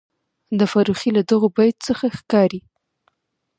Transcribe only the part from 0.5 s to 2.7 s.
د فرخي له دغه بیت څخه ښکاري،